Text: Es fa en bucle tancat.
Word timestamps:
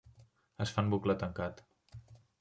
Es 0.63 0.71
fa 0.77 0.83
en 0.85 0.89
bucle 0.93 1.15
tancat. 1.25 1.61